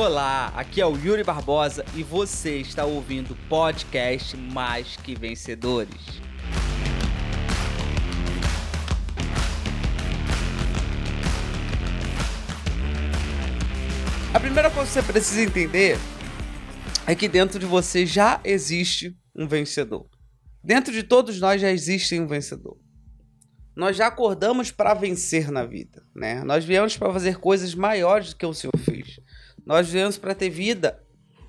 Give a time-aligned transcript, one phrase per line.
[0.00, 6.20] Olá, aqui é o Yuri Barbosa e você está ouvindo o podcast Mais Que Vencedores.
[14.32, 15.98] A primeira coisa que você precisa entender
[17.04, 20.08] é que dentro de você já existe um vencedor.
[20.62, 22.78] Dentro de todos nós já existe um vencedor.
[23.74, 26.44] Nós já acordamos para vencer na vida, né?
[26.44, 29.18] Nós viemos para fazer coisas maiores do que o Senhor fez.
[29.68, 30.98] Nós viemos para ter vida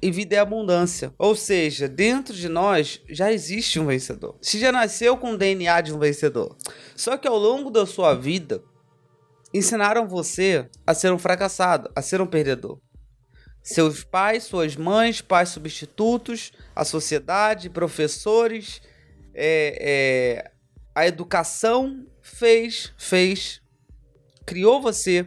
[0.01, 1.13] e vida é abundância.
[1.17, 4.37] Ou seja, dentro de nós já existe um vencedor.
[4.41, 6.57] Se já nasceu com o DNA de um vencedor.
[6.97, 8.61] Só que ao longo da sua vida,
[9.53, 12.81] ensinaram você a ser um fracassado, a ser um perdedor.
[13.63, 18.81] Seus pais, suas mães, pais substitutos, a sociedade, professores,
[19.33, 19.77] é,
[20.43, 20.51] é,
[20.93, 23.61] a educação fez, fez,
[24.45, 25.25] criou você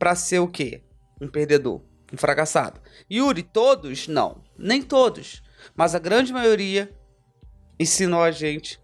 [0.00, 0.82] para ser o quê?
[1.20, 1.80] Um perdedor,
[2.16, 2.80] fracassado.
[3.10, 4.08] Yuri, todos?
[4.08, 5.42] Não, nem todos,
[5.74, 6.90] mas a grande maioria
[7.78, 8.80] ensinou a gente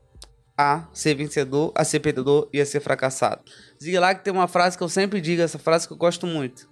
[0.56, 3.42] a ser vencedor, a ser perdedor e a ser fracassado.
[3.82, 6.68] Ziglag tem uma frase que eu sempre digo, essa frase que eu gosto muito.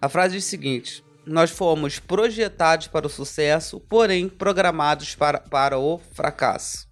[0.00, 5.78] A frase diz o seguinte: Nós fomos projetados para o sucesso, porém programados para, para
[5.78, 6.88] o fracasso.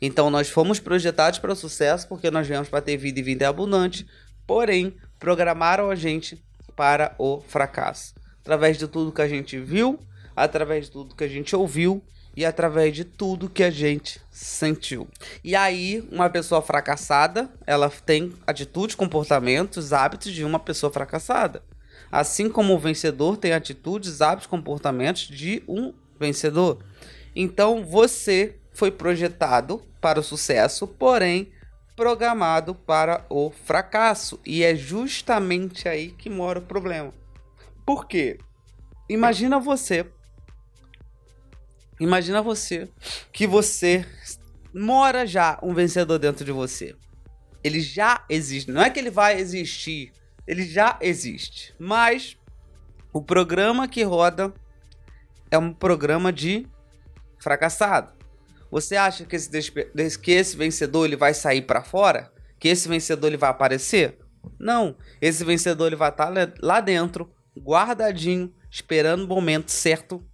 [0.00, 3.48] Então nós fomos projetados para o sucesso porque nós viemos para ter vida e vida
[3.48, 4.06] abundante,
[4.46, 6.42] porém programaram a gente
[6.74, 8.14] para o fracasso.
[8.40, 9.98] Através de tudo que a gente viu,
[10.34, 12.02] através de tudo que a gente ouviu
[12.36, 15.08] e através de tudo que a gente sentiu.
[15.42, 21.62] E aí, uma pessoa fracassada, ela tem atitudes, comportamentos, hábitos de uma pessoa fracassada.
[22.12, 26.78] Assim como o vencedor tem atitudes, hábitos, comportamentos de um vencedor.
[27.34, 31.50] Então, você foi projetado para o sucesso, porém
[31.96, 34.38] programado para o fracasso.
[34.46, 37.12] E é justamente aí que mora o problema.
[37.88, 38.36] Por quê?
[39.08, 40.06] Imagina você
[41.98, 42.86] Imagina você
[43.32, 44.04] que você
[44.74, 46.94] mora já um vencedor dentro de você.
[47.64, 48.70] Ele já existe.
[48.70, 50.12] Não é que ele vai existir,
[50.46, 51.74] ele já existe.
[51.78, 52.36] Mas
[53.10, 54.52] o programa que roda
[55.50, 56.66] é um programa de
[57.38, 58.12] fracassado.
[58.70, 62.30] Você acha que esse, que esse vencedor ele vai sair para fora?
[62.60, 64.18] Que esse vencedor ele vai aparecer?
[64.60, 64.94] Não.
[65.22, 70.24] Esse vencedor ele vai estar tá lá dentro, guardadinho, esperando o momento certo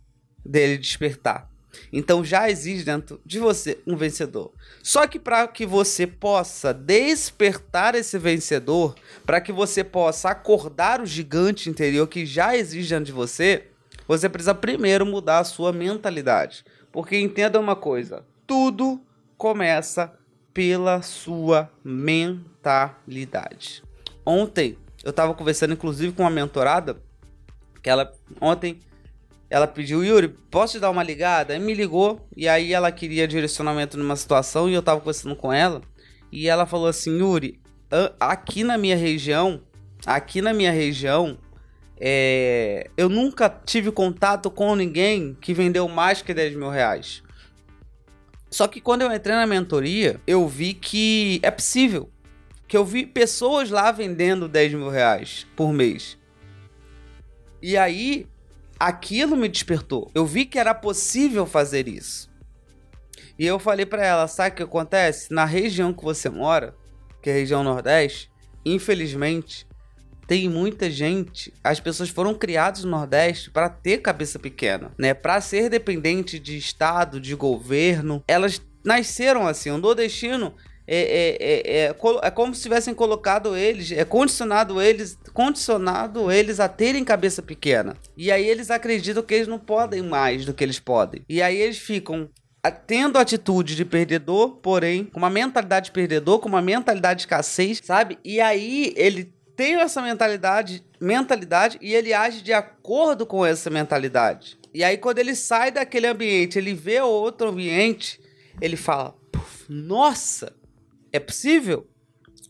[0.45, 1.55] dele despertar.
[1.93, 4.53] Então já existe dentro de você um vencedor.
[4.83, 11.07] Só que para que você possa despertar esse vencedor, para que você possa acordar o
[11.07, 13.69] gigante interior que já existe dentro de você,
[14.07, 16.65] você precisa primeiro mudar a sua mentalidade.
[16.93, 19.01] Porque entenda uma coisa: tudo
[19.37, 20.13] começa
[20.53, 23.83] pela sua mentalidade.
[24.25, 27.03] Ontem eu estava conversando inclusive com uma mentorada
[27.85, 28.81] que ela ontem
[29.51, 31.53] ela pediu, Yuri, posso te dar uma ligada?
[31.53, 35.53] Aí me ligou e aí ela queria direcionamento numa situação e eu tava conversando com
[35.53, 35.83] ela.
[36.33, 37.61] E ela falou assim, Yuri,
[38.19, 39.61] aqui na minha região,
[40.05, 41.39] aqui na minha região,
[42.01, 47.23] é, eu nunca tive contato com ninguém que vendeu mais que 10 mil reais.
[48.51, 52.11] Só que quando eu entrei na mentoria, eu vi que é possível.
[52.67, 56.19] Que eu vi pessoas lá vendendo 10 mil reais por mês.
[57.65, 58.27] E aí
[58.79, 60.11] aquilo me despertou.
[60.15, 62.31] Eu vi que era possível fazer isso.
[63.39, 65.33] E eu falei para ela, sabe o que acontece?
[65.33, 66.77] Na região que você mora,
[67.23, 68.31] que é a região Nordeste,
[68.67, 69.67] infelizmente,
[70.27, 75.15] tem muita gente, as pessoas foram criadas no Nordeste para ter cabeça pequena, né?
[75.15, 78.23] Para ser dependente de estado, de governo.
[78.29, 79.71] Elas nasceram assim.
[79.71, 80.55] O nordestino
[80.87, 86.61] é, é, é, é, é como se tivessem colocado eles, é condicionado eles, condicionado eles
[86.61, 87.97] a terem cabeça pequena.
[88.17, 91.23] E aí eles acreditam que eles não podem mais do que eles podem.
[91.29, 92.29] E aí eles ficam
[92.87, 97.81] tendo atitude de perdedor, porém com uma mentalidade de perdedor, com uma mentalidade de escassez,
[97.83, 98.19] sabe?
[98.25, 104.59] E aí ele tem essa mentalidade, mentalidade e ele age de acordo com essa mentalidade.
[104.73, 108.21] E aí quando ele sai daquele ambiente, ele vê outro ambiente,
[108.61, 109.15] ele fala:
[109.69, 110.53] "Nossa,
[111.15, 111.87] é possível,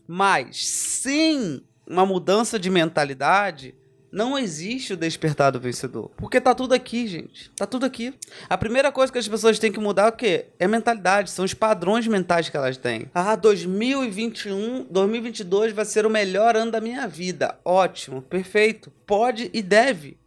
[0.07, 3.75] mas sem uma mudança de mentalidade,
[4.11, 6.09] não existe o despertar do vencedor.
[6.17, 7.51] Porque tá tudo aqui, gente.
[7.51, 8.11] Tá tudo aqui.
[8.49, 10.47] A primeira coisa que as pessoas têm que mudar é o quê?
[10.57, 13.05] É a mentalidade, são os padrões mentais que elas têm.
[13.13, 17.59] Ah, 2021, 2022 vai ser o melhor ano da minha vida.
[17.63, 18.91] Ótimo, perfeito.
[19.05, 20.17] Pode e deve.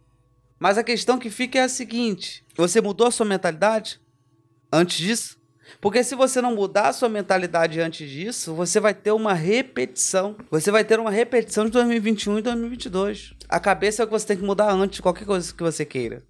[0.57, 3.99] Mas a questão que fica é a seguinte: você mudou a sua mentalidade
[4.71, 5.38] antes disso?
[5.79, 10.35] Porque se você não mudar a sua mentalidade antes disso, você vai ter uma repetição.
[10.49, 13.33] Você vai ter uma repetição de 2021 e 2022.
[13.47, 15.85] A cabeça é o que você tem que mudar antes de qualquer coisa que você
[15.85, 16.23] queira.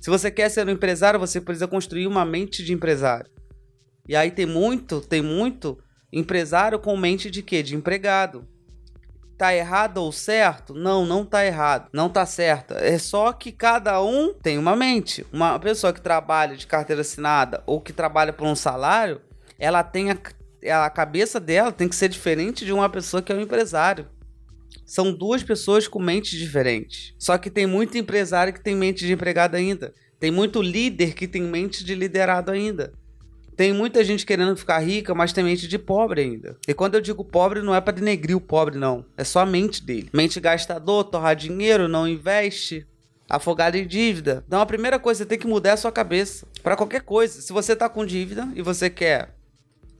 [0.00, 3.30] Se você quer ser um empresário, você precisa construir uma mente de empresário.
[4.08, 5.78] E aí tem muito, tem muito
[6.12, 7.62] empresário com mente de quê?
[7.62, 8.48] De empregado.
[9.40, 10.74] Tá errado ou certo?
[10.74, 11.88] Não, não tá errado.
[11.94, 12.74] Não tá certo.
[12.74, 15.24] É só que cada um tem uma mente.
[15.32, 19.18] Uma pessoa que trabalha de carteira assinada ou que trabalha por um salário,
[19.58, 23.34] ela tem a, a cabeça dela tem que ser diferente de uma pessoa que é
[23.34, 24.06] um empresário.
[24.84, 27.14] São duas pessoas com mentes diferentes.
[27.18, 29.94] Só que tem muito empresário que tem mente de empregado ainda.
[30.18, 32.92] Tem muito líder que tem mente de liderado ainda.
[33.60, 36.56] Tem muita gente querendo ficar rica, mas tem mente de pobre ainda.
[36.66, 39.04] E quando eu digo pobre, não é para denegrir o pobre, não.
[39.18, 40.08] É só a mente dele.
[40.14, 42.86] Mente gastador, torrar dinheiro, não investe,
[43.28, 44.42] afogado em dívida.
[44.46, 46.46] Então a primeira coisa você tem que mudar a sua cabeça.
[46.62, 47.42] Para qualquer coisa.
[47.42, 49.34] Se você tá com dívida e você quer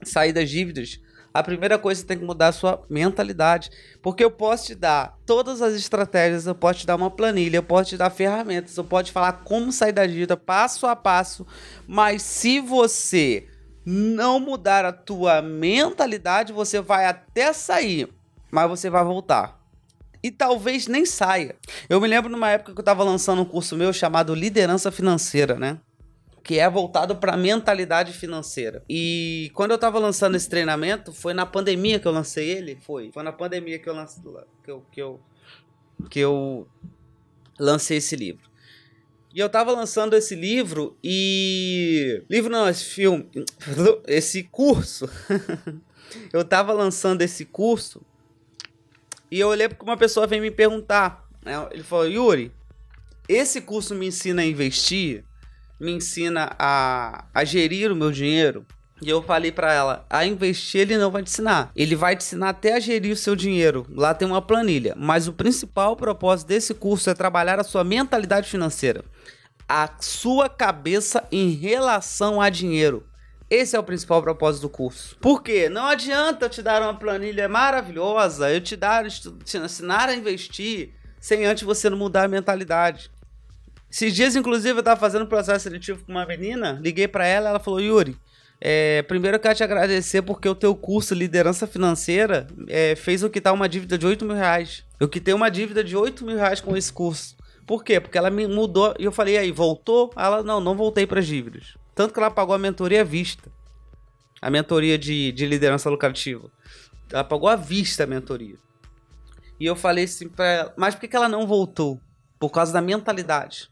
[0.01, 0.99] sair das dívidas,
[1.33, 3.69] a primeira coisa que tem que mudar a sua mentalidade.
[4.01, 7.63] Porque eu posso te dar todas as estratégias, eu posso te dar uma planilha, eu
[7.63, 11.45] posso te dar ferramentas, eu posso te falar como sair da dívida passo a passo.
[11.87, 13.47] Mas se você
[13.85, 18.09] não mudar a tua mentalidade, você vai até sair,
[18.51, 19.59] mas você vai voltar.
[20.23, 21.55] E talvez nem saia.
[21.89, 25.55] Eu me lembro numa época que eu estava lançando um curso meu chamado Liderança Financeira,
[25.55, 25.79] né?
[26.43, 28.83] Que é voltado para mentalidade financeira.
[28.89, 32.77] E quando eu estava lançando esse treinamento, foi na pandemia que eu lancei ele?
[32.81, 33.11] Foi.
[33.11, 34.23] Foi na pandemia que eu lancei,
[34.63, 35.19] que eu, que eu,
[36.09, 36.67] que eu
[37.59, 38.49] lancei esse livro.
[39.33, 42.23] E eu tava lançando esse livro e.
[42.29, 43.29] Livro não, esse filme.
[44.05, 45.09] Esse curso.
[46.33, 48.01] eu tava lançando esse curso
[49.31, 51.25] e eu olhei porque uma pessoa veio me perguntar.
[51.43, 51.53] Né?
[51.71, 52.51] Ele falou: Yuri,
[53.29, 55.23] esse curso me ensina a investir,
[55.81, 58.63] me ensina a, a gerir o meu dinheiro.
[59.01, 61.71] E eu falei para ela, a investir ele não vai te ensinar.
[61.75, 63.87] Ele vai te ensinar até a gerir o seu dinheiro.
[63.89, 64.93] Lá tem uma planilha.
[64.95, 69.03] Mas o principal propósito desse curso é trabalhar a sua mentalidade financeira.
[69.67, 73.03] A sua cabeça em relação a dinheiro.
[73.49, 75.17] Esse é o principal propósito do curso.
[75.19, 75.67] Por quê?
[75.67, 80.93] Não adianta eu te dar uma planilha maravilhosa, eu te dar, te ensinar a investir,
[81.19, 83.10] sem antes você não mudar a mentalidade.
[83.91, 87.49] Esses dias, inclusive, eu tava fazendo um processo seletivo com uma menina, liguei para ela,
[87.49, 88.17] ela falou, Yuri,
[88.63, 93.29] é, primeiro eu quero te agradecer porque o teu curso Liderança Financeira é, fez eu
[93.29, 94.85] quitar uma dívida de 8 mil reais.
[94.99, 97.35] Eu quitei uma dívida de 8 mil reais com esse curso.
[97.65, 97.99] Por quê?
[97.99, 100.11] Porque ela me mudou e eu falei, aí, voltou?
[100.15, 101.75] Ela, não, não voltei para as dívidas.
[101.95, 103.51] Tanto que ela pagou a mentoria à vista.
[104.39, 106.51] A mentoria de, de liderança lucrativa.
[107.11, 108.57] Ela pagou à vista a mentoria.
[109.59, 111.99] E eu falei assim pra ela, mas por que ela não voltou?
[112.39, 113.70] Por causa da mentalidade.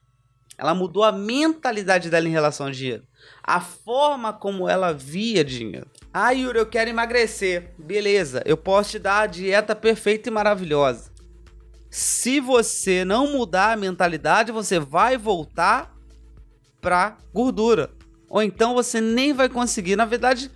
[0.60, 3.04] Ela mudou a mentalidade dela em relação ao dinheiro
[3.44, 5.88] a forma como ela via dinheiro.
[6.14, 7.72] Ah, Yuri, eu quero emagrecer.
[7.78, 11.12] Beleza, eu posso te dar a dieta perfeita e maravilhosa.
[11.90, 15.92] Se você não mudar a mentalidade, você vai voltar
[16.80, 17.90] para gordura.
[18.30, 19.96] Ou então você nem vai conseguir.
[19.96, 20.52] Na verdade,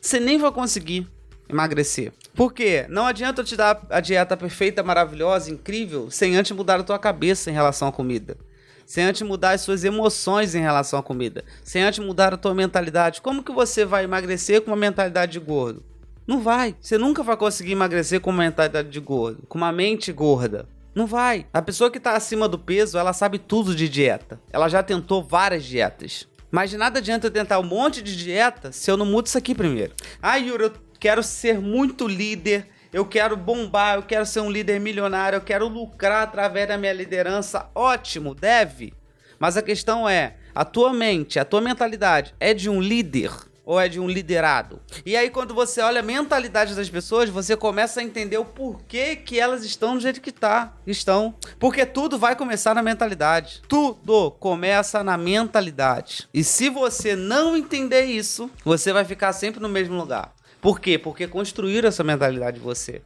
[0.00, 1.08] você nem vai conseguir
[1.48, 2.12] emagrecer.
[2.34, 2.84] Por quê?
[2.90, 6.98] Não adianta eu te dar a dieta perfeita, maravilhosa, incrível, sem antes mudar a tua
[6.98, 8.36] cabeça em relação à comida
[8.86, 12.54] sem antes mudar as suas emoções em relação à comida, sem antes mudar a tua
[12.54, 13.20] mentalidade.
[13.20, 15.82] Como que você vai emagrecer com uma mentalidade de gordo?
[16.26, 16.74] Não vai.
[16.80, 20.66] Você nunca vai conseguir emagrecer com uma mentalidade de gordo, com uma mente gorda.
[20.94, 21.46] Não vai.
[21.52, 24.40] A pessoa que está acima do peso, ela sabe tudo de dieta.
[24.52, 26.26] Ela já tentou várias dietas.
[26.50, 29.36] Mas de nada adianta eu tentar um monte de dieta se eu não mudo isso
[29.36, 29.92] aqui primeiro.
[30.22, 34.78] Ah, Yuri, eu quero ser muito líder eu quero bombar, eu quero ser um líder
[34.78, 37.68] milionário, eu quero lucrar através da minha liderança.
[37.74, 38.94] Ótimo, deve.
[39.36, 43.32] Mas a questão é, a tua mente, a tua mentalidade é de um líder
[43.64, 44.80] ou é de um liderado?
[45.04, 49.16] E aí quando você olha a mentalidade das pessoas, você começa a entender o porquê
[49.16, 51.34] que elas estão do jeito que tá, estão.
[51.58, 53.60] Porque tudo vai começar na mentalidade.
[53.66, 56.28] Tudo começa na mentalidade.
[56.32, 60.32] E se você não entender isso, você vai ficar sempre no mesmo lugar.
[60.64, 60.96] Por quê?
[60.96, 63.02] Porque construíram essa mentalidade de você.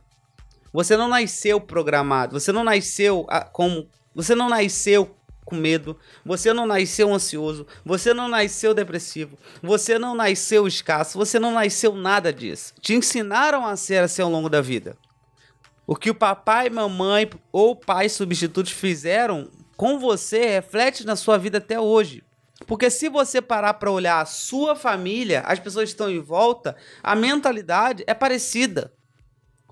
[0.72, 3.88] Você não nasceu programado, você não nasceu como.
[4.14, 5.12] Você não nasceu
[5.44, 11.40] com medo, você não nasceu ansioso, você não nasceu depressivo, você não nasceu escasso, você
[11.40, 12.74] não nasceu nada disso.
[12.80, 14.96] Te ensinaram a ser assim ao longo da vida.
[15.84, 21.58] O que o papai, mamãe ou pai substitutos fizeram com você reflete na sua vida
[21.58, 22.22] até hoje.
[22.66, 26.76] Porque se você parar para olhar a sua família, as pessoas que estão em volta,
[27.02, 28.92] a mentalidade é parecida.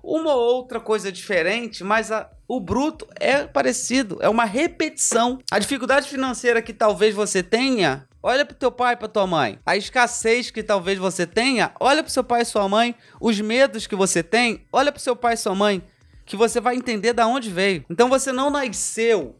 [0.03, 5.39] Uma ou outra coisa diferente, mas a, o bruto é parecido, é uma repetição.
[5.51, 9.57] A dificuldade financeira que talvez você tenha, Olha pro teu pai e pra tua mãe.
[9.65, 12.93] A escassez que talvez você tenha, olha pro seu pai e sua mãe.
[13.21, 15.81] Os medos que você tem, olha pro seu pai e sua mãe.
[16.25, 17.85] Que você vai entender da onde veio.
[17.89, 19.35] Então você não nasceu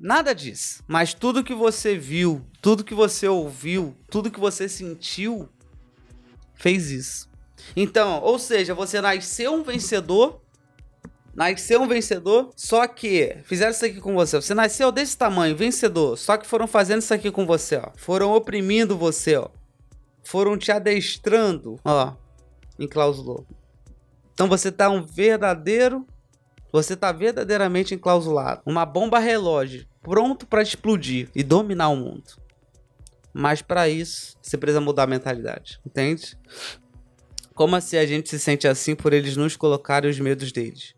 [0.00, 0.82] Nada disso.
[0.88, 5.46] Mas tudo que você viu, tudo que você ouviu, tudo que você sentiu,
[6.54, 7.28] fez isso.
[7.76, 10.40] Então, ou seja, você nasceu um vencedor.
[11.34, 14.36] Nasceu um vencedor, só que fizeram isso aqui com você.
[14.36, 17.92] Você nasceu desse tamanho, vencedor, só que foram fazendo isso aqui com você, ó.
[17.96, 19.48] Foram oprimindo você, ó.
[20.24, 22.14] Foram te adestrando, ó.
[22.78, 23.46] Enclausulou.
[24.32, 26.04] Então você tá um verdadeiro
[26.72, 28.62] você está verdadeiramente enclausulado.
[28.64, 32.40] Uma bomba relógio pronto para explodir e dominar o mundo.
[33.32, 36.36] Mas para isso, você precisa mudar a mentalidade, entende?
[37.54, 40.94] Como assim a gente se sente assim por eles nos colocarem os medos deles?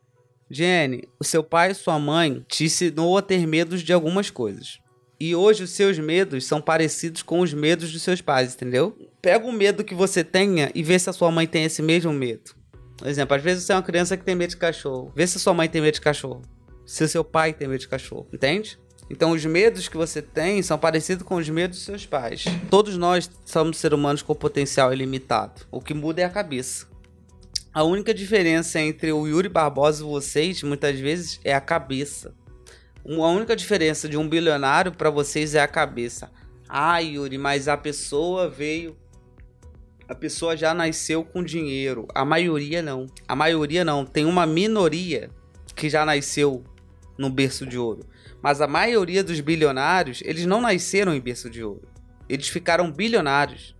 [0.51, 4.79] Jenny, o seu pai e sua mãe te ensinou a ter medos de algumas coisas.
[5.19, 8.97] E hoje os seus medos são parecidos com os medos dos seus pais, entendeu?
[9.21, 12.13] Pega o medo que você tenha e vê se a sua mãe tem esse mesmo
[12.13, 12.55] medo.
[12.99, 15.13] Por exemplo, às vezes você é uma criança que tem medo de cachorro.
[15.15, 16.43] Vê se a sua mãe tem medo de cachorro.
[16.85, 18.29] Se o seu pai tem medo de cachorro.
[18.33, 18.79] Entende?
[19.13, 22.47] Então, os medos que você tem são parecidos com os medos dos seus pais.
[22.71, 25.67] Todos nós somos seres humanos com potencial ilimitado.
[25.71, 26.87] O que muda é a cabeça.
[27.75, 32.35] A única diferença entre o Yuri Barbosa e vocês, muitas vezes, é a cabeça.
[33.07, 36.31] A única diferença de um bilionário para vocês é a cabeça.
[36.67, 38.97] Ah, Yuri, mas a pessoa veio.
[40.09, 42.09] A pessoa já nasceu com dinheiro.
[42.15, 43.07] A maioria não.
[43.29, 44.07] A maioria não.
[44.07, 45.29] Tem uma minoria
[45.77, 46.65] que já nasceu
[47.19, 48.07] no berço de ouro.
[48.43, 51.89] Mas a maioria dos bilionários, eles não nasceram em berço de ouro.
[52.29, 53.77] Eles ficaram bilionários,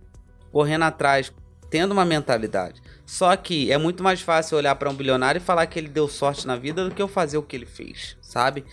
[0.51, 1.33] correndo atrás,
[1.69, 2.81] tendo uma mentalidade.
[3.05, 6.07] Só que é muito mais fácil olhar para um bilionário e falar que ele deu
[6.07, 8.63] sorte na vida do que eu fazer o que ele fez, sabe?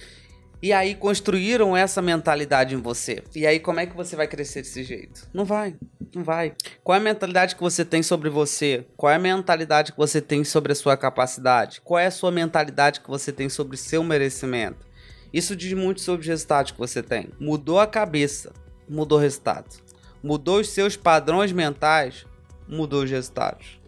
[0.63, 3.23] E aí construíram essa mentalidade em você.
[3.35, 5.27] E aí como é que você vai crescer desse jeito?
[5.33, 5.75] Não vai,
[6.15, 6.55] não vai.
[6.85, 8.87] Qual é a mentalidade que você tem sobre você?
[8.95, 11.81] Qual é a mentalidade que você tem sobre a sua capacidade?
[11.81, 14.90] Qual é a sua mentalidade que você tem sobre seu merecimento?
[15.33, 17.29] Isso diz muito sobre os resultados que você tem.
[17.39, 18.53] Mudou a cabeça,
[18.89, 19.81] mudou o resultado.
[20.23, 22.27] Mudou os seus padrões mentais,
[22.69, 23.81] mudou os resultados.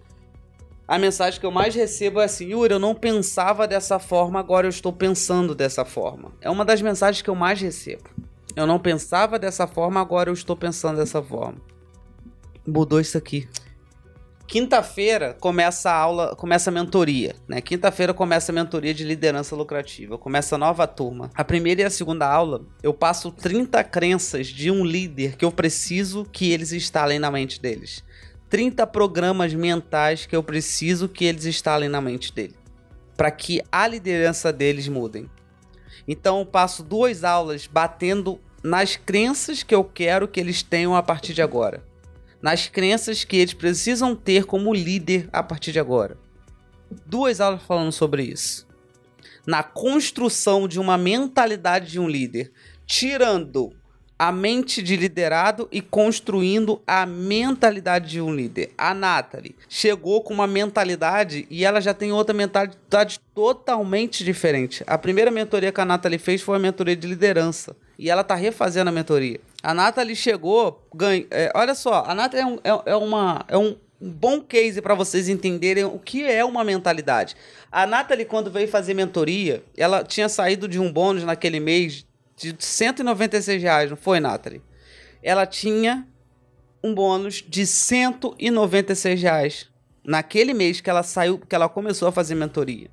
[0.87, 4.66] A mensagem que eu mais recebo é assim: Yuri, eu não pensava dessa forma, agora
[4.66, 6.32] eu estou pensando dessa forma.
[6.40, 8.11] É uma das mensagens que eu mais recebo.
[8.54, 11.58] Eu não pensava dessa forma, agora eu estou pensando dessa forma.
[12.66, 13.49] Mudou isso aqui.
[14.52, 17.62] Quinta-feira começa a aula, começa a mentoria, né?
[17.62, 20.18] Quinta-feira começa a mentoria de liderança lucrativa.
[20.18, 21.30] Começa a nova turma.
[21.35, 25.50] A primeira e a segunda aula, eu passo 30 crenças de um líder que eu
[25.50, 28.04] preciso que eles instalem na mente deles.
[28.50, 32.54] 30 programas mentais que eu preciso que eles instalem na mente dele,
[33.16, 35.30] para que a liderança deles mudem.
[36.06, 41.02] Então eu passo duas aulas batendo nas crenças que eu quero que eles tenham a
[41.02, 41.90] partir de agora
[42.42, 46.18] nas crenças que eles precisam ter como líder a partir de agora.
[47.06, 48.66] Duas aulas falando sobre isso.
[49.46, 52.52] Na construção de uma mentalidade de um líder,
[52.84, 53.72] tirando
[54.18, 58.70] a mente de liderado e construindo a mentalidade de um líder.
[58.78, 64.84] A Nathalie chegou com uma mentalidade e ela já tem outra mentalidade totalmente diferente.
[64.87, 68.35] A primeira mentoria que a Nathalie fez foi a mentoria de liderança e ela tá
[68.35, 69.38] refazendo a mentoria.
[69.62, 73.56] A Nathalie chegou, ganha, é, olha só, a Nathalie é, um, é, é uma, é
[73.56, 77.37] um bom case para vocês entenderem o que é uma mentalidade.
[77.71, 82.04] A Nathalie, quando veio fazer mentoria, ela tinha saído de um bônus naquele mês
[82.37, 84.61] de 196 reais, não foi, Nathalie?
[85.23, 86.04] Ela tinha
[86.82, 89.71] um bônus de 196 reais
[90.04, 92.90] naquele mês que ela saiu, que ela começou a fazer mentoria.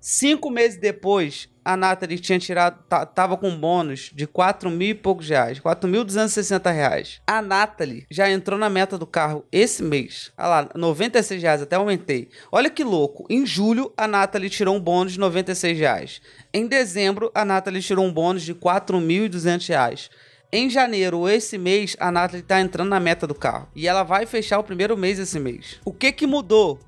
[0.00, 2.78] Cinco meses depois, a Nathalie tinha tirado,
[3.14, 7.20] tava com bônus de 4 mil e poucos reais, 4.260 reais.
[7.26, 10.30] A Nathalie já entrou na meta do carro esse mês.
[10.36, 12.28] Olha lá, 96 reais, até aumentei.
[12.52, 16.20] Olha que louco, em julho a Nathalie tirou um bônus de 96 reais.
[16.52, 20.10] Em dezembro, a Nathalie tirou um bônus de 4.200 reais.
[20.52, 23.68] Em janeiro, esse mês, a Nathalie está entrando na meta do carro.
[23.74, 25.80] E ela vai fechar o primeiro mês esse mês.
[25.84, 26.78] O que que mudou?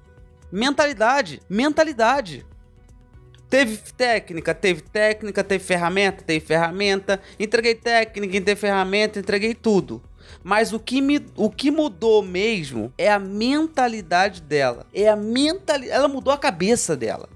[0.52, 1.40] Mentalidade.
[1.50, 2.47] Mentalidade.
[3.49, 7.21] Teve técnica, teve técnica, teve ferramenta, teve ferramenta.
[7.38, 10.03] Entreguei técnica, entreguei ferramenta, entreguei tudo.
[10.43, 14.87] Mas o que, me, o que mudou mesmo é a mentalidade dela.
[14.93, 15.97] É a mentalidade.
[15.97, 17.29] Ela mudou a cabeça dela.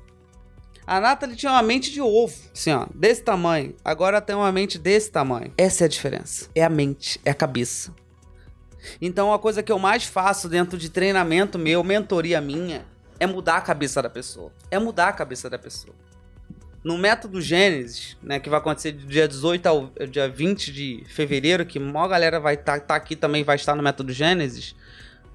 [0.87, 3.77] A Nathalie tinha uma mente de ovo, assim, ó, desse tamanho.
[3.85, 5.53] Agora tem uma mente desse tamanho.
[5.57, 6.49] Essa é a diferença.
[6.53, 7.95] É a mente, é a cabeça.
[9.01, 12.85] Então, a coisa que eu mais faço dentro de treinamento meu, mentoria minha,
[13.21, 14.51] é mudar a cabeça da pessoa.
[14.71, 15.95] É mudar a cabeça da pessoa.
[16.83, 21.67] no método Gênesis, né, que vai acontecer do dia 18 ao dia 20 de fevereiro,
[21.67, 24.75] que a maior galera vai estar tá, tá aqui também, vai estar no método Gênesis,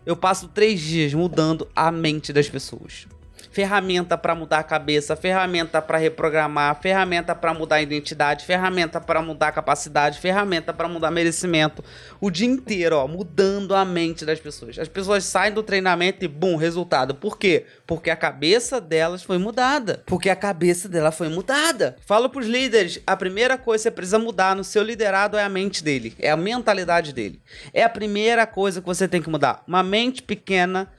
[0.08, 3.08] eu passo três dias mudando a mente das pessoas
[3.56, 9.22] ferramenta para mudar a cabeça, ferramenta para reprogramar, ferramenta para mudar a identidade, ferramenta para
[9.22, 11.82] mudar a capacidade, ferramenta para mudar merecimento.
[12.20, 14.78] O dia inteiro, ó, mudando a mente das pessoas.
[14.78, 17.16] As pessoas saem do treinamento e bum, resultado.
[17.16, 17.66] Por quê?
[17.88, 20.04] Porque a cabeça delas foi mudada.
[20.06, 21.96] Porque a cabeça dela foi mudada.
[22.06, 25.50] Falo pros líderes, a primeira coisa que você precisa mudar no seu liderado é a
[25.50, 27.40] mente dele, é a mentalidade dele.
[27.74, 29.64] É a primeira coisa que você tem que mudar.
[29.66, 30.92] Uma mente pequena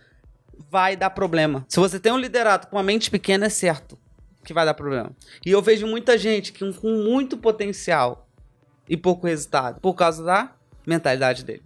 [0.71, 1.65] vai dar problema.
[1.69, 3.99] Se você tem um liderato com uma mente pequena, é certo
[4.45, 5.11] que vai dar problema.
[5.45, 8.29] E eu vejo muita gente que com muito potencial
[8.89, 10.53] e pouco resultado por causa da
[10.87, 11.65] mentalidade dele.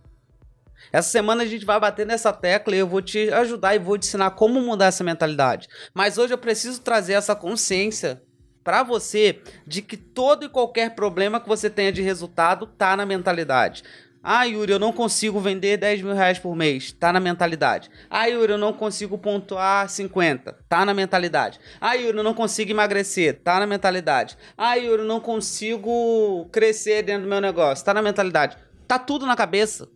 [0.90, 3.98] Essa semana a gente vai bater nessa tecla e eu vou te ajudar e vou
[3.98, 5.68] te ensinar como mudar essa mentalidade.
[5.94, 8.22] Mas hoje eu preciso trazer essa consciência
[8.64, 13.06] para você de que todo e qualquer problema que você tenha de resultado tá na
[13.06, 13.82] mentalidade.
[14.22, 16.92] Ah, Yuri, eu não consigo vender 10 mil reais por mês.
[16.92, 17.90] Tá na mentalidade.
[18.10, 20.58] Ah, Yuri, eu não consigo pontuar 50.
[20.68, 21.58] Tá na mentalidade.
[21.80, 23.40] Ah, Yuri, eu não consigo emagrecer.
[23.42, 24.36] Tá na mentalidade.
[24.58, 27.82] Ah, Yuri, eu não consigo crescer dentro do meu negócio.
[27.82, 28.58] Tá na mentalidade.
[28.86, 29.88] Tá tudo na cabeça.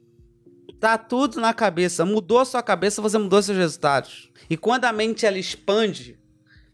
[0.81, 2.07] Tá tudo na cabeça.
[2.07, 4.31] Mudou sua cabeça, você mudou seus resultados.
[4.49, 6.19] E quando a mente ela expande,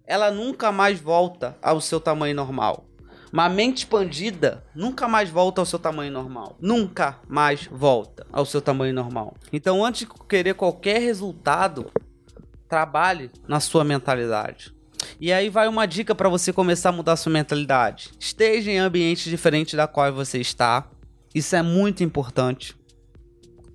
[0.06, 2.89] ela nunca mais volta ao seu tamanho normal.
[3.32, 6.56] Uma mente expandida nunca mais volta ao seu tamanho normal.
[6.60, 9.36] Nunca mais volta ao seu tamanho normal.
[9.52, 11.90] Então, antes de querer qualquer resultado,
[12.68, 14.74] trabalhe na sua mentalidade.
[15.20, 18.10] E aí vai uma dica para você começar a mudar sua mentalidade.
[18.18, 20.88] Esteja em ambientes diferentes da qual você está.
[21.34, 22.76] Isso é muito importante.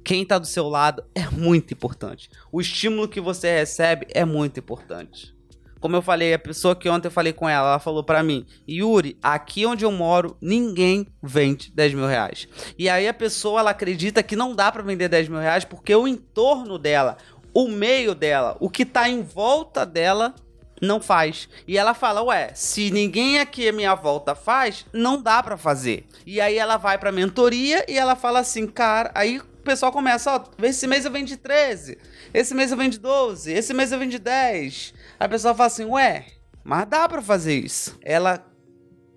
[0.03, 2.29] Quem está do seu lado é muito importante.
[2.51, 5.34] O estímulo que você recebe é muito importante.
[5.79, 8.45] Como eu falei, a pessoa que ontem eu falei com ela, ela falou para mim,
[8.67, 12.47] Yuri, aqui onde eu moro, ninguém vende 10 mil reais.
[12.77, 15.93] E aí a pessoa, ela acredita que não dá para vender 10 mil reais porque
[15.93, 17.17] o entorno dela,
[17.53, 20.33] o meio dela, o que tá em volta dela
[20.81, 21.47] não faz.
[21.67, 26.05] E ela fala, ué, se ninguém aqui à minha volta faz, não dá para fazer.
[26.25, 30.35] E aí ela vai pra mentoria e ela fala assim, cara, aí o pessoal começa,
[30.35, 31.97] ó, esse mês eu vendi 13,
[32.33, 34.93] esse mês eu vendi 12, esse mês eu vendi 10.
[35.19, 36.25] A pessoa fala assim, ué,
[36.63, 37.97] mas dá para fazer isso.
[38.01, 38.45] Ela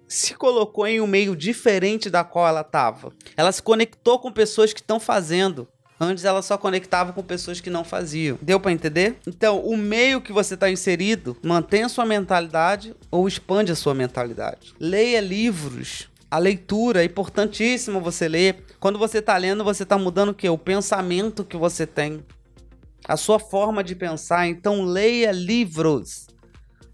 [0.06, 3.12] se colocou em um meio diferente da qual ela estava.
[3.36, 5.68] Ela se conectou com pessoas que estão fazendo.
[6.00, 8.38] Antes ela só conectava com pessoas que não faziam.
[8.40, 9.16] Deu para entender?
[9.26, 13.94] Então, o meio que você está inserido, mantém a sua mentalidade ou expande a sua
[13.94, 14.74] mentalidade.
[14.78, 16.08] Leia livros.
[16.30, 18.64] A leitura é importantíssima você ler.
[18.78, 20.48] Quando você está lendo, você está mudando o que?
[20.48, 22.22] O pensamento que você tem
[23.08, 24.46] a sua forma de pensar.
[24.46, 26.26] Então, leia livros,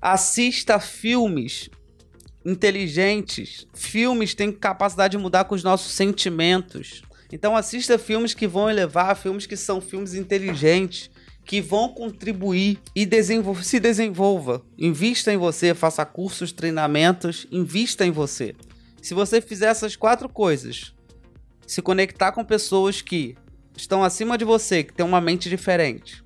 [0.00, 1.68] assista filmes
[2.46, 3.66] inteligentes.
[3.74, 7.02] Filmes têm capacidade de mudar com os nossos sentimentos.
[7.32, 11.10] Então, assista filmes que vão elevar, filmes que são filmes inteligentes,
[11.44, 14.62] que vão contribuir e desenvol se desenvolva.
[14.78, 18.54] Invista em você, faça cursos, treinamentos, invista em você.
[19.02, 20.94] Se você fizer essas quatro coisas,
[21.66, 23.36] se conectar com pessoas que
[23.76, 26.24] estão acima de você, que tem uma mente diferente,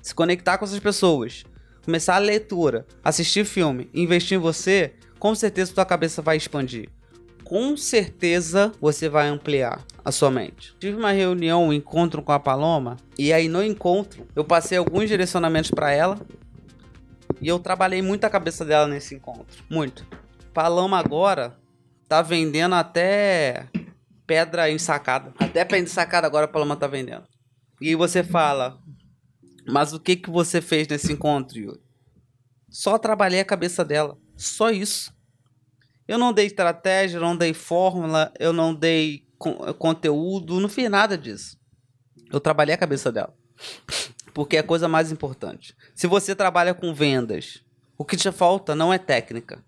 [0.00, 1.44] se conectar com essas pessoas,
[1.84, 6.88] começar a leitura, assistir filme, investir em você, com certeza sua cabeça vai expandir.
[7.44, 10.74] Com certeza você vai ampliar a sua mente.
[10.80, 15.08] Tive uma reunião, um encontro com a Paloma, e aí no encontro eu passei alguns
[15.08, 16.18] direcionamentos para ela
[17.40, 20.06] e eu trabalhei muito a cabeça dela nesse encontro, muito.
[20.54, 21.56] Paloma agora
[22.08, 23.66] tá vendendo até
[24.32, 25.34] pedra ensacada.
[25.38, 27.24] Até pedra ensacada agora a Paloma tá vendendo.
[27.78, 28.78] E você fala,
[29.68, 31.80] mas o que que você fez nesse encontro, Yuri?
[32.70, 34.16] Só trabalhei a cabeça dela.
[34.34, 35.14] Só isso.
[36.08, 39.22] Eu não dei estratégia, não dei fórmula, eu não dei
[39.78, 41.58] conteúdo, não fiz nada disso.
[42.32, 43.34] Eu trabalhei a cabeça dela.
[44.32, 45.76] Porque é a coisa mais importante.
[45.94, 47.62] Se você trabalha com vendas,
[47.98, 49.62] o que te falta não é técnica.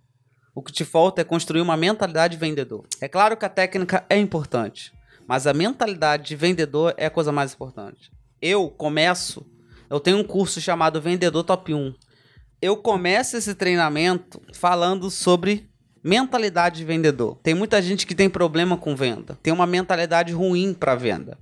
[0.55, 2.87] O que te falta é construir uma mentalidade de vendedor.
[3.01, 4.93] É claro que a técnica é importante,
[5.27, 8.13] mas a mentalidade de vendedor é a coisa mais importante.
[8.41, 9.45] Eu começo,
[9.91, 11.95] eu tenho um curso chamado Vendedor Top 1.
[12.63, 15.69] Eu começo esse treinamento falando sobre
[16.05, 17.39] mentalidade de vendedor.
[17.43, 21.37] Tem muita gente que tem problema com venda, tem uma mentalidade ruim para venda.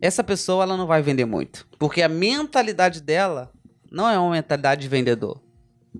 [0.00, 3.52] Essa pessoa ela não vai vender muito, porque a mentalidade dela
[3.92, 5.43] não é uma mentalidade de vendedor.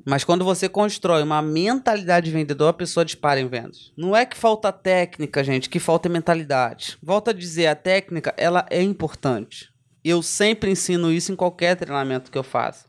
[0.05, 3.93] Mas quando você constrói uma mentalidade de vendedor, a pessoa dispara em vendas.
[3.97, 6.99] Não é que falta técnica, gente, que falta mentalidade.
[7.03, 9.73] Volto a dizer, a técnica, ela é importante.
[10.05, 12.87] Eu sempre ensino isso em qualquer treinamento que eu faço.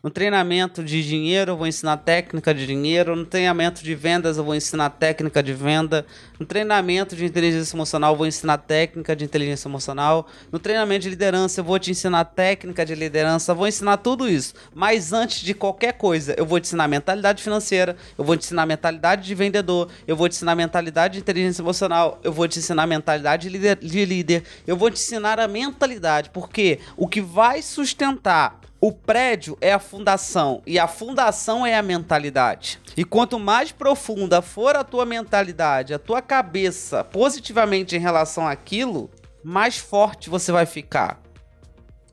[0.00, 3.16] No treinamento de dinheiro, eu vou ensinar técnica de dinheiro.
[3.16, 6.06] No treinamento de vendas, eu vou ensinar técnica de venda.
[6.38, 10.28] No treinamento de inteligência emocional, eu vou ensinar técnica de inteligência emocional.
[10.52, 13.50] No treinamento de liderança, eu vou te ensinar técnica de liderança.
[13.50, 14.54] Eu vou ensinar tudo isso.
[14.72, 17.96] Mas antes de qualquer coisa, eu vou te ensinar mentalidade financeira.
[18.16, 19.88] Eu vou te ensinar mentalidade de vendedor.
[20.06, 22.20] Eu vou te ensinar mentalidade de inteligência emocional.
[22.22, 23.78] Eu vou te ensinar mentalidade de líder.
[23.78, 24.44] De líder.
[24.64, 26.30] Eu vou te ensinar a mentalidade.
[26.30, 31.82] Porque o que vai sustentar o prédio é a fundação e a fundação é a
[31.82, 32.78] mentalidade.
[32.96, 39.10] E quanto mais profunda for a tua mentalidade, a tua cabeça positivamente em relação àquilo,
[39.42, 41.20] mais forte você vai ficar.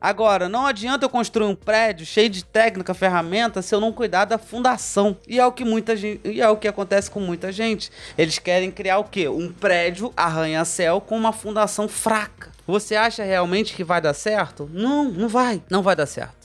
[0.02, 4.26] Agora, não adianta eu construir um prédio cheio de técnica, ferramenta, se eu não cuidar
[4.26, 5.18] da fundação.
[5.28, 7.92] E é o que muita gente, e é o que acontece com muita gente.
[8.18, 9.28] Eles querem criar o quê?
[9.28, 12.52] Um prédio arranha-céu com uma fundação fraca.
[12.68, 14.70] Você acha realmente que vai dar certo?
[14.72, 15.62] Não, não vai.
[15.72, 16.45] Não vai dar certo.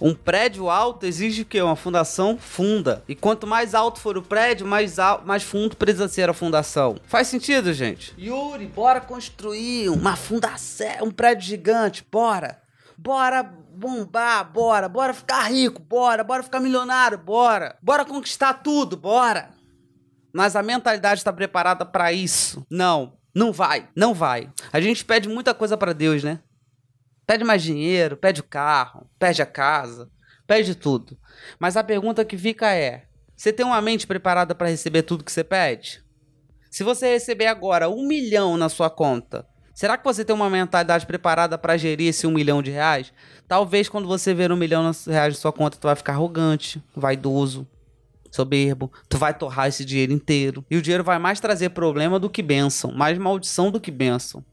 [0.00, 1.60] Um prédio alto exige o quê?
[1.62, 3.02] Uma fundação funda.
[3.08, 6.96] E quanto mais alto for o prédio, mais, alto, mais fundo precisa ser a fundação.
[7.06, 8.14] Faz sentido, gente?
[8.18, 12.62] Yuri, bora construir uma fundação, um prédio gigante, bora.
[12.96, 14.88] Bora bombar, bora.
[14.88, 16.22] Bora ficar rico, bora.
[16.22, 17.76] Bora ficar milionário, bora.
[17.82, 19.50] Bora conquistar tudo, bora.
[20.32, 22.64] Mas a mentalidade está preparada para isso?
[22.70, 24.50] Não, não vai, não vai.
[24.72, 26.40] A gente pede muita coisa para Deus, né?
[27.26, 30.10] Pede mais dinheiro, pede o carro, pede a casa,
[30.46, 31.16] pede tudo.
[31.58, 33.04] Mas a pergunta que fica é:
[33.36, 36.02] você tem uma mente preparada para receber tudo que você pede?
[36.70, 41.06] Se você receber agora um milhão na sua conta, será que você tem uma mentalidade
[41.06, 43.12] preparada para gerir esse um milhão de reais?
[43.46, 46.82] Talvez quando você ver um milhão de reais na sua conta, tu vai ficar arrogante,
[46.94, 47.66] vaidoso,
[48.30, 50.64] soberbo, tu vai torrar esse dinheiro inteiro.
[50.68, 54.44] E o dinheiro vai mais trazer problema do que bênção, mais maldição do que bênção.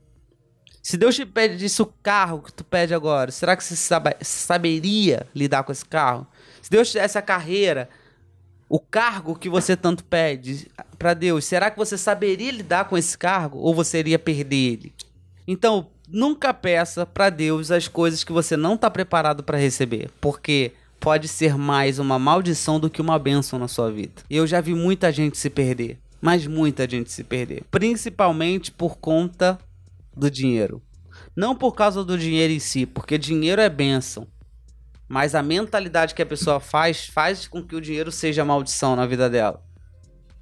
[0.82, 5.28] Se Deus te pedisse o carro que tu pede agora, será que você sabe, saberia
[5.34, 6.26] lidar com esse carro?
[6.62, 7.88] Se Deus te desse a carreira,
[8.67, 10.67] o cargo que você tanto pede
[10.98, 14.94] para Deus, será que você saberia lidar com esse cargo ou você iria perder ele?
[15.48, 20.72] Então, nunca peça para Deus as coisas que você não está preparado para receber, porque
[21.00, 24.22] pode ser mais uma maldição do que uma bênção na sua vida.
[24.30, 29.60] Eu já vi muita gente se perder, mas muita gente se perder, principalmente por conta
[30.15, 30.82] do dinheiro.
[31.36, 34.28] Não por causa do dinheiro em si, porque dinheiro é bênção.
[35.08, 39.06] Mas a mentalidade que a pessoa faz faz com que o dinheiro seja maldição na
[39.06, 39.62] vida dela.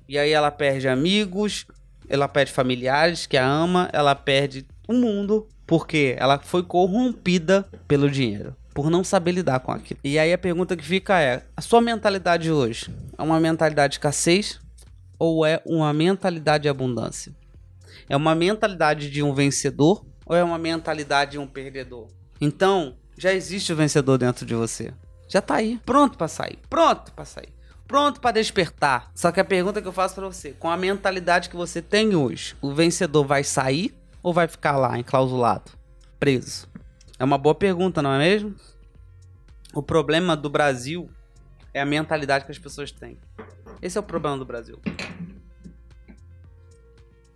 [0.07, 1.65] E aí ela perde amigos,
[2.07, 8.09] ela perde familiares que a ama, ela perde o mundo porque ela foi corrompida pelo
[8.09, 9.99] dinheiro, por não saber lidar com aquilo.
[10.03, 13.95] E aí a pergunta que fica é: a sua mentalidade hoje é uma mentalidade de
[13.95, 14.59] escassez
[15.19, 17.31] ou é uma mentalidade de abundância?
[18.09, 22.07] É uma mentalidade de um vencedor ou é uma mentalidade de um perdedor?
[22.41, 24.91] Então, já existe o vencedor dentro de você.
[25.27, 27.53] Já tá aí, pronto para sair, pronto para sair,
[27.87, 29.11] pronto para despertar.
[29.13, 32.15] Só que a pergunta que eu faço para você, com a mentalidade que você tem
[32.15, 35.71] hoje, o vencedor vai sair ou vai ficar lá enclausulado,
[36.19, 36.67] preso?
[37.19, 38.55] É uma boa pergunta, não é mesmo?
[39.71, 41.11] O problema do Brasil
[41.71, 43.19] é a mentalidade que as pessoas têm.
[43.79, 44.79] Esse é o problema do Brasil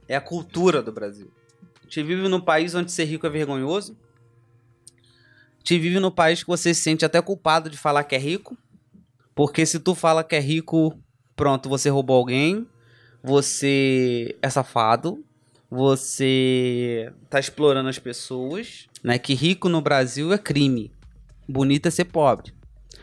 [0.07, 1.31] é a cultura do Brasil.
[1.81, 3.97] A gente vive num país onde ser rico é vergonhoso.
[5.59, 8.57] Gente vive num país que você se sente até culpado de falar que é rico.
[9.35, 10.97] Porque se tu fala que é rico,
[11.35, 12.67] pronto, você roubou alguém,
[13.23, 15.23] você é safado,
[15.69, 19.17] você tá explorando as pessoas, né?
[19.17, 20.91] Que rico no Brasil é crime.
[21.47, 22.53] Bonito é ser pobre.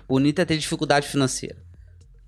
[0.09, 1.57] Bonito é ter dificuldade financeira.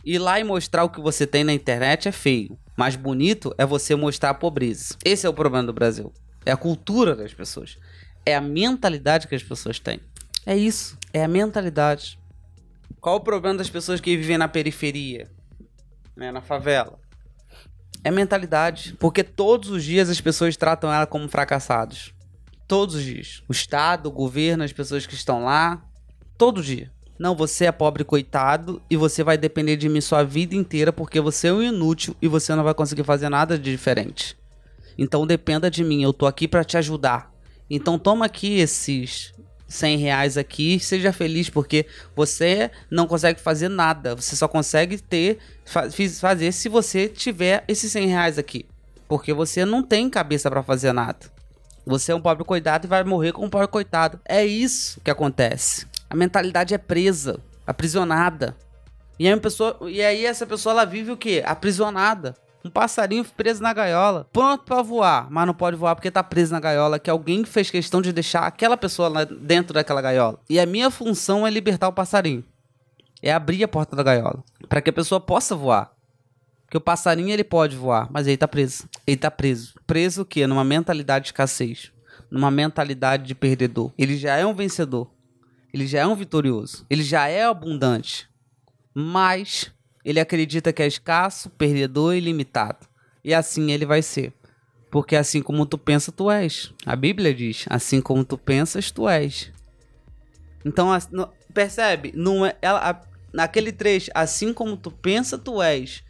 [0.04, 2.58] Ir lá e mostrar o que você tem na internet é feio.
[2.76, 4.96] Mas bonito é você mostrar a pobreza.
[5.04, 6.12] Esse é o problema do Brasil.
[6.44, 7.78] É a cultura das pessoas.
[8.24, 10.00] É a mentalidade que as pessoas têm.
[10.46, 10.96] É isso.
[11.12, 12.18] É a mentalidade.
[13.00, 15.30] Qual o problema das pessoas que vivem na periferia?
[16.16, 16.98] Né, na favela?
[18.04, 18.96] É mentalidade.
[18.98, 22.14] Porque todos os dias as pessoas tratam ela como fracassados.
[22.66, 23.42] Todos os dias.
[23.48, 25.82] O Estado, o governo, as pessoas que estão lá.
[26.38, 26.90] Todo dia.
[27.18, 31.20] Não, você é pobre coitado e você vai depender de mim sua vida inteira porque
[31.20, 34.36] você é um inútil e você não vai conseguir fazer nada de diferente.
[34.96, 37.32] Então dependa de mim, eu tô aqui para te ajudar.
[37.68, 39.32] Então toma aqui esses
[39.68, 44.14] 100 reais aqui, seja feliz porque você não consegue fazer nada.
[44.14, 48.66] Você só consegue ter fazer se você tiver esses 100 reais aqui,
[49.06, 51.30] porque você não tem cabeça para fazer nada.
[51.84, 54.20] Você é um pobre coitado e vai morrer como um pobre coitado.
[54.24, 58.54] É isso que acontece a mentalidade é presa, aprisionada.
[59.18, 61.42] E aí, pessoa, e aí essa pessoa ela vive o quê?
[61.42, 62.34] Aprisionada.
[62.62, 66.52] Um passarinho preso na gaiola, pronto para voar, mas não pode voar porque tá preso
[66.52, 70.38] na gaiola, que alguém fez questão de deixar aquela pessoa lá dentro daquela gaiola.
[70.50, 72.44] E a minha função é libertar o passarinho.
[73.22, 75.92] É abrir a porta da gaiola para que a pessoa possa voar.
[76.66, 78.86] Porque o passarinho ele pode voar, mas ele tá preso.
[79.06, 79.72] Ele tá preso.
[79.86, 80.46] Preso o quê?
[80.46, 81.90] Numa mentalidade de escassez,
[82.30, 83.90] numa mentalidade de perdedor.
[83.96, 85.10] Ele já é um vencedor.
[85.72, 86.86] Ele já é um vitorioso.
[86.90, 88.28] Ele já é abundante.
[88.94, 89.72] Mas
[90.04, 92.86] ele acredita que é escasso, perdedor e limitado.
[93.24, 94.32] E assim ele vai ser.
[94.90, 96.72] Porque assim como tu pensa, tu és.
[96.84, 99.50] A Bíblia diz: assim como tu pensas, tu és.
[100.64, 100.90] Então,
[101.54, 102.12] percebe?
[102.14, 103.00] Não é, ela,
[103.32, 106.04] naquele trecho, assim como tu pensa, tu és.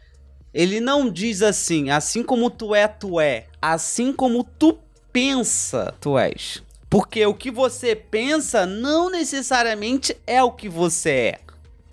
[0.53, 3.47] Ele não diz assim, assim como tu é, tu é.
[3.61, 4.77] Assim como tu
[5.11, 6.61] pensa, tu és.
[6.93, 11.39] Porque o que você pensa não necessariamente é o que você é.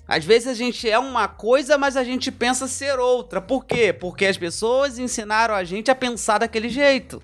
[0.07, 3.41] Às vezes a gente é uma coisa, mas a gente pensa ser outra.
[3.41, 3.95] Por quê?
[3.95, 7.23] Porque as pessoas ensinaram a gente a pensar daquele jeito.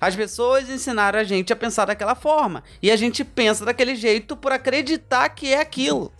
[0.00, 2.64] As pessoas ensinaram a gente a pensar daquela forma.
[2.80, 6.10] E a gente pensa daquele jeito por acreditar que é aquilo.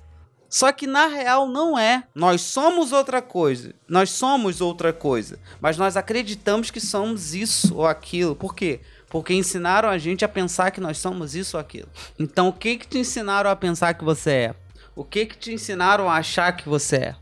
[0.46, 2.04] Só que na real não é.
[2.14, 3.74] Nós somos outra coisa.
[3.88, 5.38] Nós somos outra coisa.
[5.58, 8.36] Mas nós acreditamos que somos isso ou aquilo.
[8.36, 8.80] Por quê?
[9.10, 11.88] Porque ensinaram a gente a pensar que nós somos isso ou aquilo.
[12.18, 14.54] Então o que que te ensinaram a pensar que você é?
[14.94, 17.16] O que que te ensinaram a achar que você é?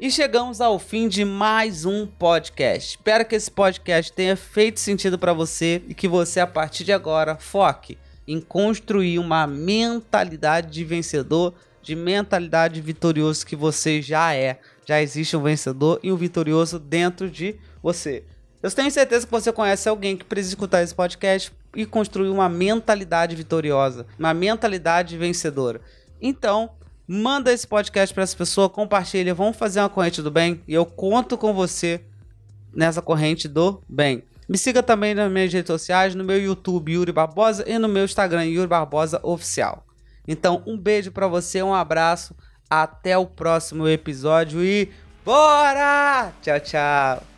[0.00, 2.90] E chegamos ao fim de mais um podcast.
[2.90, 6.92] Espero que esse podcast tenha feito sentido para você e que você a partir de
[6.92, 14.60] agora foque em construir uma mentalidade de vencedor, de mentalidade vitorioso que você já é.
[14.86, 18.22] Já existe um vencedor e um vitorioso dentro de você.
[18.62, 22.48] Eu tenho certeza que você conhece alguém que precisa escutar esse podcast e construir uma
[22.48, 25.80] mentalidade vitoriosa, uma mentalidade vencedora.
[26.20, 26.70] Então,
[27.10, 30.84] Manda esse podcast para essa pessoa, compartilha, vamos fazer uma corrente do bem e eu
[30.84, 32.02] conto com você
[32.70, 34.22] nessa corrente do bem.
[34.46, 38.04] Me siga também nas minhas redes sociais, no meu YouTube Yuri Barbosa e no meu
[38.04, 39.86] Instagram Yuri Barbosa Oficial.
[40.26, 42.36] Então, um beijo para você, um abraço,
[42.68, 44.90] até o próximo episódio e
[45.24, 46.30] bora!
[46.42, 47.37] Tchau, tchau.